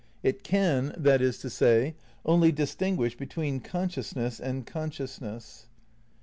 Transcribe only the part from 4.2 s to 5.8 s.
and consciousness.